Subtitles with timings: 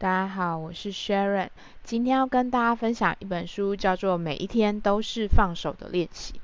[0.00, 1.50] 大家好，我是 Sharon，
[1.84, 6.40] 今天要跟大家分享一本书，叫做《每一天都是放手的练习》。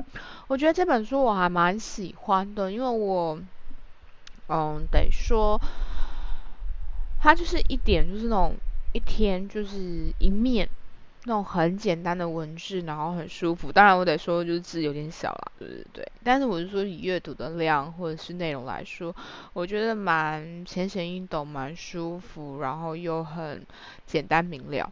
[0.46, 3.40] 我觉得这本书我还蛮喜欢的，因为我，
[4.50, 5.58] 嗯，得说，
[7.18, 8.56] 它就是一点，就是那种
[8.92, 10.68] 一天就是一面。
[11.28, 13.72] 那种很简单的文字，然后很舒服。
[13.72, 16.08] 当然，我得说，就是字有点小啦，对对对。
[16.22, 19.12] 但是我是说，以阅读的量或者是内容来说，
[19.52, 23.66] 我觉得蛮浅显易懂，蛮舒服，然后又很
[24.06, 24.88] 简单明了。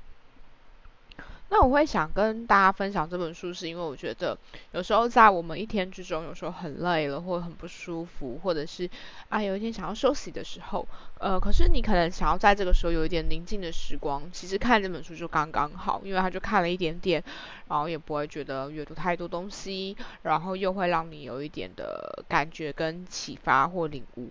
[1.51, 4.37] 那我会想跟大家分享这本书，是因为我觉得
[4.73, 8.91] 有时候在我们一天之中，有时候很累了，或很不舒服，或者是
[9.29, 10.87] 啊有一天想要休息的时候，
[11.21, 17.23] 呃，可是你可能想要在这个时候有一点宁静的时光，其实看这本书就刚刚好，因为他就看了一点点，
[17.69, 24.29] 然后也不会觉得阅读太多东西，然后又会让你有一点的感觉跟启发或领悟。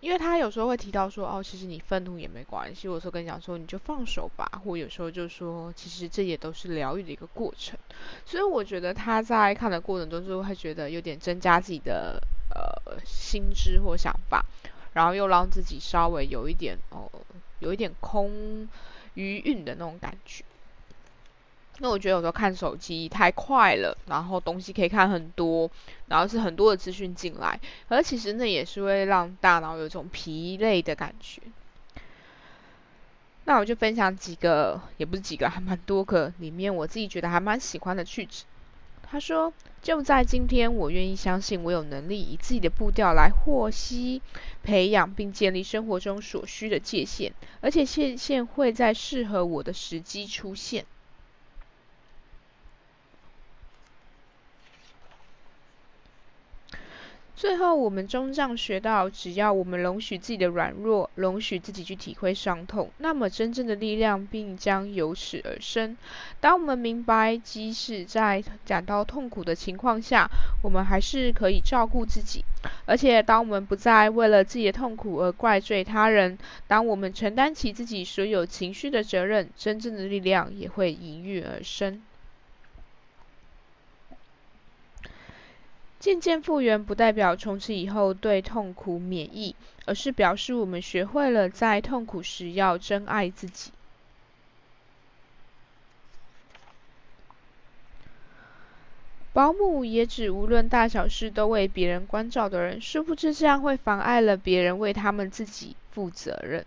[0.00, 2.86] 因为他有时候会提到说，哦，其实你愤怒也没关系。
[2.86, 4.48] 有时候跟你讲说，你就放手吧。
[4.64, 7.76] 或有时候就说，其实这也都是疗愈的一个过程。
[8.24, 12.20] 所以我觉得他在看的过程中，就会觉得有点增加自己的
[12.54, 14.44] 呃心知或想法，
[14.92, 17.10] 然后又让自己稍微有一点哦，
[17.58, 18.68] 有一点空
[19.14, 20.44] 余韵的那种感觉。
[21.80, 25.70] 那我觉得有时候看手机太快了，然后东西可以看很多，
[26.08, 31.40] 然后是很多的资讯进来，而其实那也是会让大脑有一种疲累的感觉。
[33.44, 38.44] 那我就分享几个，也不是几个，还蛮多个里面我自己觉得还蛮喜欢的句子。
[39.10, 44.20] 他说：“就在今天，我愿意相信我有能力以自己的步调来获悉、
[44.62, 50.84] 培养并建立生活中所需的界限，而且界限会在适合我的时机出现。”
[57.38, 65.96] 最后，我们终将学到，只要我们容许自己的软弱，容许自己去体会伤痛，那么真正的力量并将由此而生。
[66.40, 70.28] 当我们明白，即使在感到痛苦的情况下，
[70.64, 72.40] 我们还是可以照顾自己；
[72.86, 82.02] 而且，当我们不再为了自己的痛苦而怪罪他人，当我们承担起自己所有情绪的责任，真正的力量也会应运而生。
[85.98, 93.72] 渐渐复原不代表从此以后对痛苦免疫，而是表示我们学会了在痛苦时要珍爱自己。
[99.32, 106.64] 保姆也指无论大小事都为别人关照的人，殊不知这样会妨碍了别人为他们自己负责任。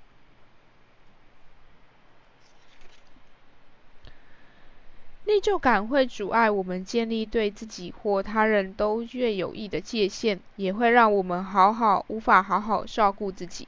[5.24, 13.68] 内疚感会阻碍我们建立对自己或他人都越有益的界限，也会让我们好好无法好好照顾自己。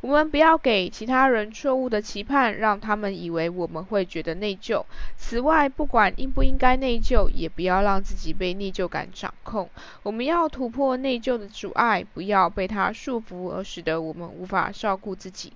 [0.00, 4.84] 我们不要给其他人错误的期盼，让他们以为我们会觉得内疚。
[5.16, 9.68] 此外，不管应不应该内疚，也不要让自己被内疚感掌控。
[10.04, 15.52] 我们要突破内疚的阻碍，不要被它束缚，而使得我们无法照顾自己。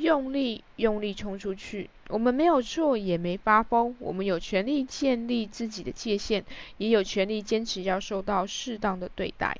[0.00, 1.90] 用力，用力冲出去！
[2.08, 3.94] 我们没有错，也没发疯。
[3.98, 6.42] 我们有权利建立自己的界限，
[6.78, 9.58] 也有权利坚持要受到适当的对待。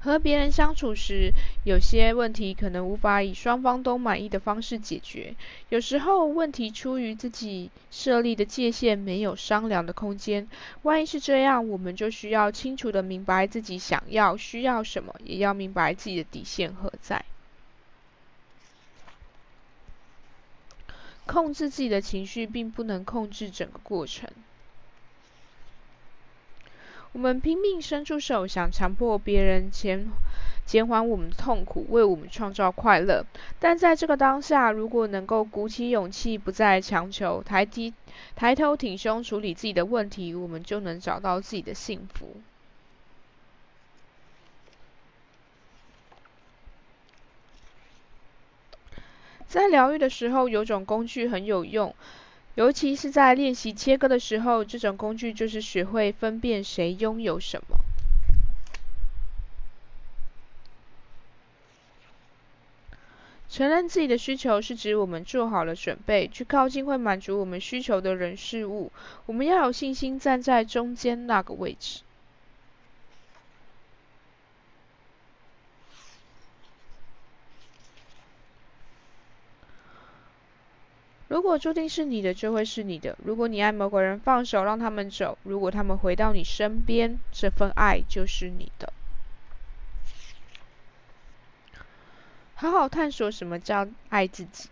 [0.00, 1.32] 和别人相处时，
[1.64, 5.34] 有些问题可能无法以双方都满意的方式解决。
[5.70, 10.48] 有时候，问题出于自己设立的界限没有商量的空间。
[10.82, 17.24] 万一是这样，我们就需要清楚的明白自己想要、需要什么，也要明白自己的底线何在。
[21.26, 24.30] 控制自己的情绪，并不能控制整个过程。
[27.12, 30.10] 我们拼命伸出手，想强迫别人减
[30.66, 33.24] 减缓我们的痛苦，为我们创造快乐。
[33.58, 37.94] 但在这个当下，如果能够鼓起勇气，不再强求，抬低
[38.36, 42.36] 抬头挺胸处理自己的问题，我们就能找到自己的幸福。
[49.46, 51.94] 在疗愈的时候，有种工具很有用。
[52.58, 57.78] 尤其是在练习切割的时候，这种工具就是学会分辨谁拥有什么。
[63.48, 68.90] 承认自己的需求是指我们做好了准备，去靠近会满足我们需求的人事物。
[69.26, 72.00] 我们要有信心站在中间那个位置。
[81.48, 83.16] 如果注定是你的，就会是你的。
[83.24, 85.38] 如果你爱某个人，放手让他们走。
[85.44, 88.92] 如果他们回到你身边，这份爱就是你的。
[92.54, 94.68] 好好探索什么叫爱自己。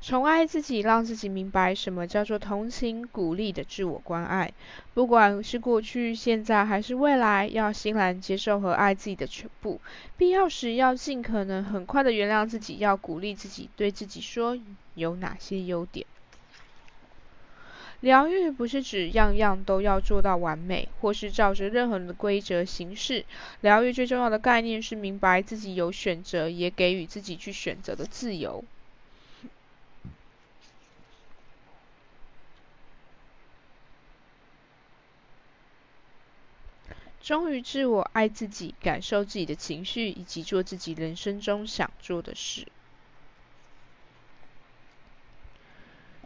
[0.00, 4.52] 宠爱自己，让自己明白什么叫做同情、鼓励的自我关爱。
[4.94, 9.80] 不管是过去、现在还是未来，要欣然接受和爱自己的全部。
[10.16, 14.58] 必要时要尽可能很快的原谅自己，要鼓励自己，对自己说
[14.94, 16.04] 有哪些优点。
[18.00, 23.24] 疗愈不是指样样都要做到完美，或是照着任何人的规则行事。
[23.62, 28.64] 疗愈最重要的概念是明白自己有选择，也给予自己去选择的自由。
[37.22, 42.68] 忠于自我，爱自己，感受自己的情绪，以及做自己人生中想做的事。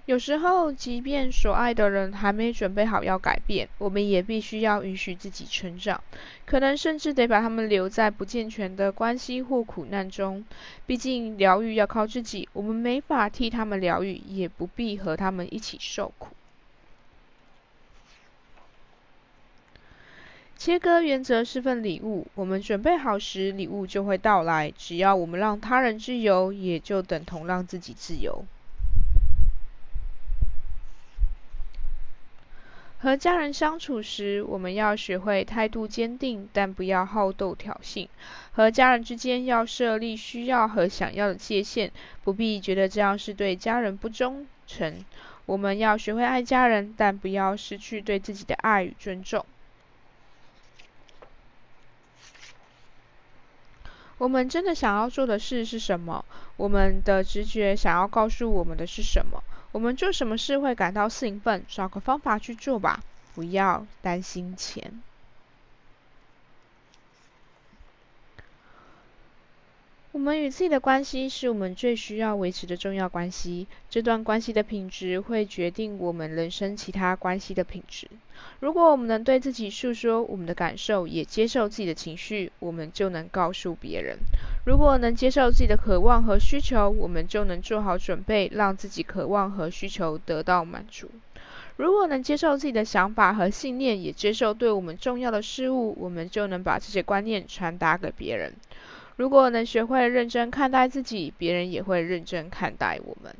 [0.06, 6.02] 有时候，即便所爱的人还没准备好要改变，我们也必须要允许自己成长。
[6.46, 10.44] 可能甚至得把他们留在不健全的关系或苦难中。
[10.86, 16.34] 毕竟，疗愈要靠自己，我们没法替他们疗愈，也不必和他们一起受苦。
[20.56, 24.72] 切割原则是份礼物，我们准备好时，礼物就会到来。
[24.76, 28.44] 只要我们让他人自由，也就等同让自己自由。
[33.02, 38.06] 和家人相处时，我们要学会态度坚定，但不要好斗挑衅。
[38.52, 41.90] 和家人之间要设立需要和想要的界限，
[42.22, 45.02] 不必觉得这样是对家人不忠诚。
[45.46, 49.46] 我们要学会爱家人，但不要失去对自己的爱与尊重。
[54.18, 56.22] 我们真的想要做的事是什么？
[56.58, 59.42] 我们的直觉想要告诉我们的是什么？
[59.72, 61.64] 我们做什么事会感到兴奋？
[61.68, 63.02] 找个方法去做吧，
[63.34, 65.00] 不要担心钱。
[70.12, 73.68] 我们与自己的关系是我们最需要维持的重要关系。
[73.88, 78.08] 这段关系的品质会决定我们人生其他关系的品质。
[78.58, 84.18] 如果我们能对自己诉说我们的感受，也接受自己的情绪，我们就能告诉别人。
[84.70, 91.10] 如果能接受自己的渴望和需求，我们就能做好准备，让自己渴望和需求得到满足。
[91.76, 98.52] 如果能接受自己的想法和信念，也接受对我们重要的事物，我们就能把这些观念传达给别人。
[99.16, 103.34] 如果能学会认真看待自己，别人也会认真看待我们。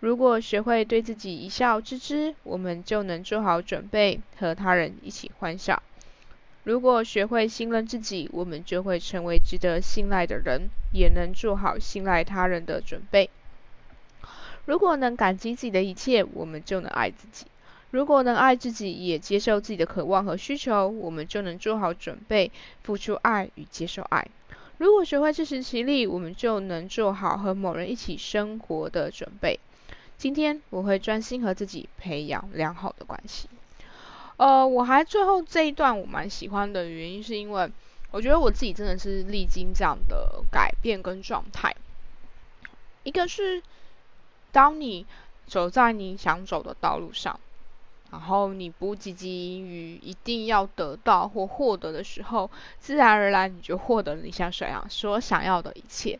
[0.00, 5.82] 如果学会对自己一笑置之，我们就能做好准备和他人一起欢笑。
[6.64, 13.30] 如果学会信任自己，我们就会成为值得信赖的人，也能做好信赖他人的准备。
[14.66, 17.46] 如果能感激自己的一切，我们就能爱自己。
[17.90, 22.52] 如果能爱自己，也接受自己的渴望和需求，我们就能做好准备，
[22.82, 24.28] 付出爱与接受爱。
[24.76, 29.58] 如果学会自食其力，我们就能做好和某人一起生活的准备。
[30.18, 33.48] 今天我会专心和自己培养良好的关系。
[34.40, 37.70] 呃，我还最后这一段我蛮喜欢的原因，是因为
[38.10, 41.76] 我觉得我自己真的是历经这样的改变跟状态。
[43.02, 43.62] 一个是
[44.50, 45.04] 当你
[45.46, 47.38] 走在你想走的道路上。
[48.10, 52.50] 然后你不汲汲于一定要得到或获得的时候，
[52.80, 56.18] 自然而然你就获得了你想想所想要的一切。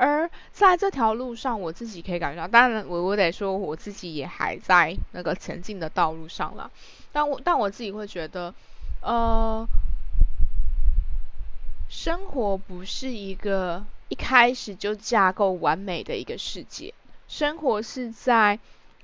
[0.00, 6.70] 而在这条路上，我自己可以感觉到，当然我我得说我自己也还在那个前进的道路上了。
[7.12, 8.54] 但我但我自己会觉得，
[9.02, 9.66] 呃，
[11.90, 16.94] 生活不是一个一开始就架构完美的一个世界，
[17.28, 18.58] 生活是在。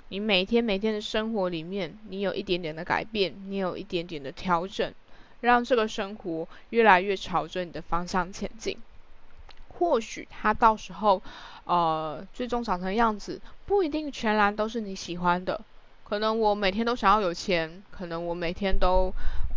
[0.09, 4.95] 你每天每天的生活里面，你有一点点的改变，你有一点点的调整，
[5.41, 8.79] 让这个生活越来越朝着你的方向前进。
[9.79, 11.23] 或许它到时候，
[11.65, 15.61] 呃，最终长成样子不一定全然都是你喜欢的。
[16.05, 19.13] 可能我每天都想要有钱，可能我每天都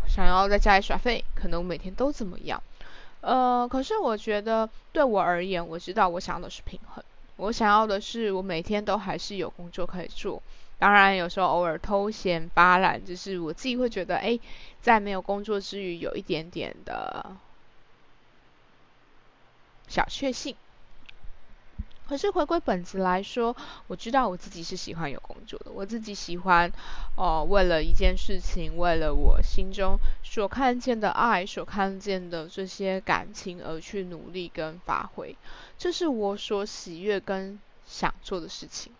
[0.07, 2.61] 想要在家里耍废，可能我每天都怎么样。
[3.21, 7.03] 呃，可是我觉得对我而言，我知道我想要的是平衡。
[7.35, 10.41] 我想要的是，我每天都还是有工作可以做。
[10.77, 14.39] 当然，有时候偶尔偷闲发懒，就是我自己会觉得，哎，
[14.81, 17.25] 在没有工作之余，有一点点的
[19.89, 20.55] 小确幸。
[22.07, 23.55] 可是回归本质来说，
[23.85, 25.69] 我知道我自己是喜欢有工作的。
[25.71, 26.71] 我自己喜欢，
[27.15, 35.35] 哦，为了一件事情，为了我心中所看见的爱，所看见的这些感情而去努力跟发挥。
[35.77, 38.91] 这是我所喜悦跟想做的事情。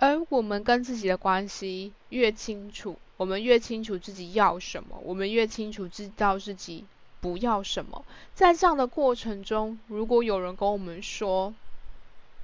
[0.00, 6.84] 而我们跟自己的关系越清楚，我们越清楚自己要什么，我们越清楚知道自己
[7.22, 8.04] 不要什么。
[8.34, 11.54] 在这样的过程中，如果有人跟我们说，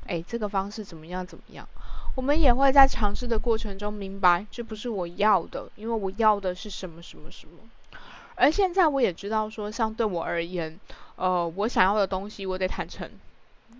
[0.06, 1.68] 哎，这个方式怎么样怎么样，
[2.16, 7.58] 我们也会在尝试的过程中明白，这不是我要的，因为我要的是什么什么什么。
[8.36, 10.78] 而现在我也知道说，像对我而言，
[11.16, 13.10] 呃，我想要的东西，我得坦诚，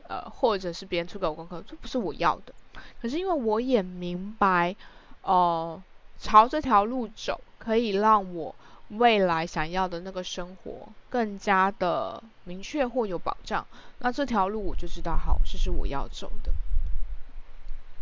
[0.09, 2.53] 呃，或者是别人出给我功课，这不是我要的。
[3.01, 4.75] 可是因为我也明白，
[5.23, 5.81] 呃，
[6.19, 8.53] 朝这条路走，可以让我
[8.89, 13.67] 未来想要的那个生活更加的明确或有保障。
[13.99, 16.53] 那这条路我就知道，好，这是我要走的。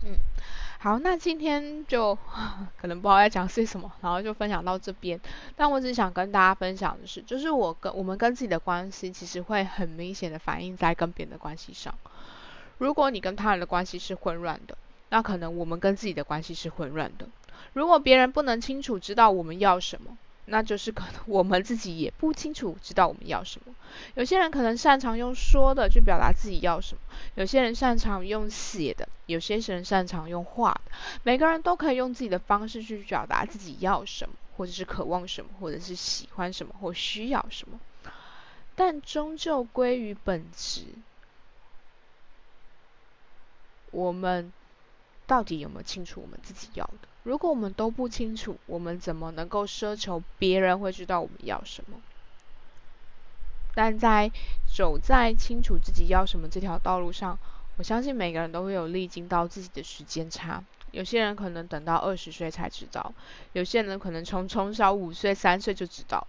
[0.04, 0.18] 嗯，
[0.78, 2.16] 好，那今天就
[2.78, 5.20] 可能不知道在讲些什么，然后就分享到这边。
[5.56, 11.94] 但我只想跟大家分享的是，就是我跟我们跟自己的关系，其实会很明显的反映在跟别人的关系上。
[12.78, 14.76] 如果你跟他人的关系是混乱的，
[15.08, 17.26] 那可能我们跟自己的关系是混乱的。
[17.72, 20.16] 如果别人不能清楚知道我们要什么，
[20.46, 23.74] 那就是可能我们自己也不清楚知道我们要什么。
[24.14, 27.00] 有些人可能擅长用说的去表达自己要什么，
[27.34, 30.92] 有些人擅长用写的，有些人擅长用画的。
[31.22, 37.80] 每个人都可以用自己的方式去表达自己要什么，或者是渴望什么，或者是喜欢什么或需要什么。
[38.74, 40.82] 但终究归于本质。
[43.90, 44.52] 我们
[45.26, 47.08] 到底有没有清楚我们自己要的？
[47.24, 51.98] 如果我们都不清楚，我们怎么能够奢求别人会知道我们要什么？
[53.74, 54.30] 但在
[54.72, 57.38] 走在清楚自己要什么这条道路上，
[57.76, 60.62] 我相信每个人都会有历经到自己的时间差。
[60.92, 63.12] 有些人可能等到二十岁才知道，
[63.52, 66.26] 有些人可能从从小五岁、三岁就知道，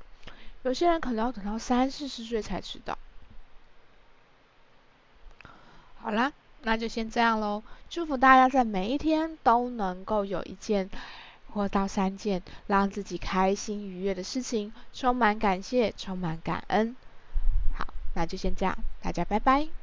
[0.63, 2.97] 有些人可能要等到三四十岁才知道。
[6.01, 6.33] 好啦。
[6.63, 10.89] 那就先这样喽，祝福大家在每一天都能够有一件
[11.53, 16.95] 或到三件让自己开心愉悦的事情，充满感谢，充满感恩。
[17.77, 19.76] 好，那就先这样，大家拜拜。